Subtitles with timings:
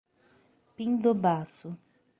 [0.75, 1.69] Pindobaçu